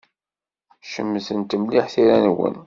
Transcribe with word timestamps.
Cemtent 0.91 1.53
mliḥ 1.61 1.85
tira-nwen. 1.93 2.55